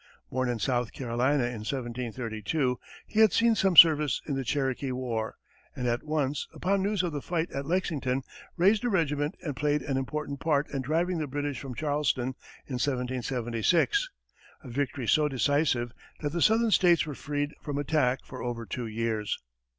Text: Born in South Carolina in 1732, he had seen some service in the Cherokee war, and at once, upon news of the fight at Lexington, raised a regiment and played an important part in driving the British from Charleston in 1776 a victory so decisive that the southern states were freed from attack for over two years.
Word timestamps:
Born 0.31 0.49
in 0.49 0.57
South 0.57 0.93
Carolina 0.93 1.43
in 1.43 1.59
1732, 1.59 2.79
he 3.05 3.19
had 3.19 3.31
seen 3.33 3.53
some 3.53 3.75
service 3.77 4.19
in 4.25 4.33
the 4.33 4.43
Cherokee 4.43 4.91
war, 4.91 5.37
and 5.75 5.85
at 5.87 6.01
once, 6.01 6.47
upon 6.55 6.81
news 6.81 7.03
of 7.03 7.11
the 7.13 7.21
fight 7.21 7.51
at 7.51 7.67
Lexington, 7.67 8.23
raised 8.57 8.83
a 8.83 8.89
regiment 8.89 9.35
and 9.43 9.55
played 9.55 9.83
an 9.83 9.97
important 9.97 10.39
part 10.39 10.67
in 10.71 10.81
driving 10.81 11.19
the 11.19 11.27
British 11.27 11.59
from 11.59 11.75
Charleston 11.75 12.33
in 12.65 12.79
1776 12.79 14.09
a 14.63 14.69
victory 14.69 15.07
so 15.07 15.27
decisive 15.27 15.91
that 16.21 16.31
the 16.33 16.41
southern 16.41 16.71
states 16.71 17.05
were 17.05 17.13
freed 17.13 17.53
from 17.61 17.77
attack 17.77 18.21
for 18.25 18.41
over 18.41 18.65
two 18.65 18.87
years. 18.87 19.37